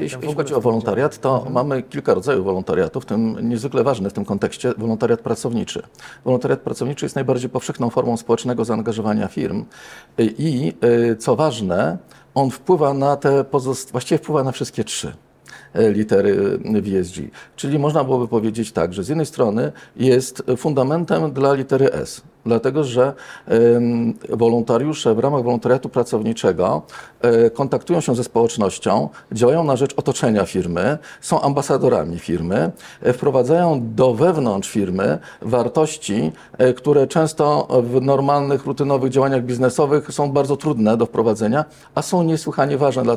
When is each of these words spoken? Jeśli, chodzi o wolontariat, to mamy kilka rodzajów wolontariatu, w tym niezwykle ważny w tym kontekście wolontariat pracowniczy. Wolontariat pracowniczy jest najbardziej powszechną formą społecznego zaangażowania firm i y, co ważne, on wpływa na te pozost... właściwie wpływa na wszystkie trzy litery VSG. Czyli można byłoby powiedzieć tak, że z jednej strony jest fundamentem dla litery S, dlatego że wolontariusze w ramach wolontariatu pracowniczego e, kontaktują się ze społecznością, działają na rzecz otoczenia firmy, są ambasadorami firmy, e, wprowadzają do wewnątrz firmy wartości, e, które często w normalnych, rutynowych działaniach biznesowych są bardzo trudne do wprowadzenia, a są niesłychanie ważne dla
Jeśli, 0.00 0.34
chodzi 0.34 0.54
o 0.54 0.60
wolontariat, 0.60 1.18
to 1.20 1.46
mamy 1.50 1.82
kilka 1.82 2.14
rodzajów 2.14 2.44
wolontariatu, 2.44 3.00
w 3.00 3.06
tym 3.06 3.48
niezwykle 3.48 3.84
ważny 3.84 4.10
w 4.10 4.12
tym 4.12 4.24
kontekście 4.24 4.72
wolontariat 4.78 5.20
pracowniczy. 5.20 5.82
Wolontariat 6.24 6.60
pracowniczy 6.60 7.04
jest 7.04 7.14
najbardziej 7.14 7.50
powszechną 7.50 7.90
formą 7.90 8.16
społecznego 8.16 8.64
zaangażowania 8.64 9.28
firm 9.28 9.64
i 10.18 10.72
y, 10.84 11.16
co 11.16 11.36
ważne, 11.36 11.98
on 12.34 12.50
wpływa 12.50 12.94
na 12.94 13.16
te 13.16 13.44
pozost... 13.44 13.92
właściwie 13.92 14.18
wpływa 14.18 14.44
na 14.44 14.52
wszystkie 14.52 14.84
trzy 14.84 15.12
litery 15.74 16.58
VSG. 16.82 17.18
Czyli 17.56 17.78
można 17.78 18.04
byłoby 18.04 18.28
powiedzieć 18.28 18.72
tak, 18.72 18.94
że 18.94 19.04
z 19.04 19.08
jednej 19.08 19.26
strony 19.26 19.72
jest 19.96 20.42
fundamentem 20.56 21.32
dla 21.32 21.54
litery 21.54 21.92
S, 21.92 22.22
dlatego 22.46 22.84
że 22.84 23.12
wolontariusze 24.28 25.14
w 25.14 25.18
ramach 25.18 25.42
wolontariatu 25.42 25.88
pracowniczego 25.88 26.82
e, 27.20 27.50
kontaktują 27.50 28.00
się 28.00 28.14
ze 28.14 28.24
społecznością, 28.24 29.08
działają 29.32 29.64
na 29.64 29.76
rzecz 29.76 29.94
otoczenia 29.96 30.46
firmy, 30.46 30.98
są 31.20 31.40
ambasadorami 31.40 32.18
firmy, 32.18 32.70
e, 33.02 33.12
wprowadzają 33.12 33.80
do 33.94 34.14
wewnątrz 34.14 34.70
firmy 34.70 35.18
wartości, 35.42 36.32
e, 36.58 36.72
które 36.74 37.06
często 37.06 37.68
w 37.82 38.00
normalnych, 38.02 38.66
rutynowych 38.66 39.10
działaniach 39.10 39.42
biznesowych 39.44 40.12
są 40.12 40.32
bardzo 40.32 40.56
trudne 40.56 40.96
do 40.96 41.06
wprowadzenia, 41.06 41.64
a 41.94 42.02
są 42.02 42.22
niesłychanie 42.22 42.78
ważne 42.78 43.02
dla 43.02 43.14